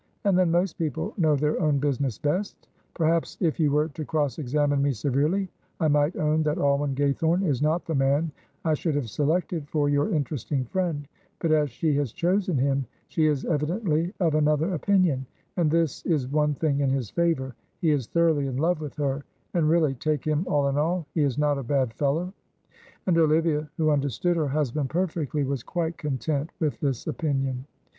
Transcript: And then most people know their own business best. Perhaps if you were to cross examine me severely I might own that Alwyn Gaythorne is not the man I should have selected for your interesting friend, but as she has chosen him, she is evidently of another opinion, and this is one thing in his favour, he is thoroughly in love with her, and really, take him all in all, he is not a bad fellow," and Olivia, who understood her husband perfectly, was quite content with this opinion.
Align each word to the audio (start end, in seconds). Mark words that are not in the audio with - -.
And 0.23 0.35
then 0.35 0.49
most 0.49 0.79
people 0.79 1.13
know 1.15 1.35
their 1.35 1.61
own 1.61 1.77
business 1.77 2.17
best. 2.17 2.67
Perhaps 2.95 3.37
if 3.39 3.59
you 3.59 3.69
were 3.69 3.89
to 3.89 4.03
cross 4.03 4.39
examine 4.39 4.81
me 4.81 4.93
severely 4.93 5.47
I 5.79 5.89
might 5.89 6.15
own 6.15 6.41
that 6.41 6.57
Alwyn 6.57 6.95
Gaythorne 6.95 7.45
is 7.45 7.61
not 7.61 7.85
the 7.85 7.93
man 7.93 8.31
I 8.65 8.73
should 8.73 8.95
have 8.95 9.11
selected 9.11 9.67
for 9.69 9.89
your 9.89 10.11
interesting 10.11 10.65
friend, 10.65 11.07
but 11.37 11.51
as 11.51 11.69
she 11.69 11.93
has 11.97 12.13
chosen 12.13 12.57
him, 12.57 12.87
she 13.09 13.27
is 13.27 13.45
evidently 13.45 14.11
of 14.19 14.33
another 14.33 14.73
opinion, 14.73 15.27
and 15.55 15.69
this 15.69 16.03
is 16.03 16.27
one 16.27 16.55
thing 16.55 16.79
in 16.79 16.89
his 16.89 17.11
favour, 17.11 17.53
he 17.79 17.91
is 17.91 18.07
thoroughly 18.07 18.47
in 18.47 18.57
love 18.57 18.81
with 18.81 18.95
her, 18.95 19.23
and 19.53 19.69
really, 19.69 19.93
take 19.93 20.25
him 20.25 20.47
all 20.49 20.67
in 20.67 20.79
all, 20.79 21.05
he 21.13 21.21
is 21.21 21.37
not 21.37 21.59
a 21.59 21.63
bad 21.63 21.93
fellow," 21.93 22.33
and 23.05 23.19
Olivia, 23.19 23.69
who 23.77 23.91
understood 23.91 24.35
her 24.35 24.47
husband 24.47 24.89
perfectly, 24.89 25.43
was 25.43 25.61
quite 25.61 25.95
content 25.99 26.49
with 26.59 26.79
this 26.79 27.05
opinion. 27.05 27.67